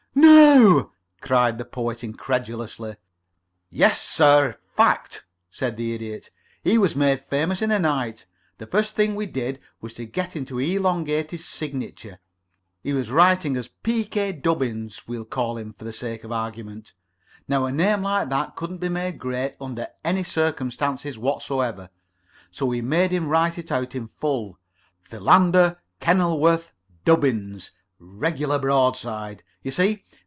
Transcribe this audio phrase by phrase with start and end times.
[0.13, 2.95] "No!" cried the Poet, incredulously.
[3.69, 4.57] "Yes, sir.
[4.75, 6.29] Fact!" said the Idiot.
[6.63, 8.25] "He was made famous in a night.
[8.57, 12.19] The first thing we did was to get him to elongate his signature.
[12.83, 14.03] He was writing as P.
[14.03, 14.31] K.
[14.33, 16.93] Dubbins we'll call him, for the sake of the argument.
[17.47, 21.89] Now a name like that couldn't be made great under any circumstances whatsoever,
[22.51, 24.59] so we made him write it out in full:
[24.99, 26.73] Philander Kenilworth
[27.05, 30.03] Dubbins regular broadside, you see.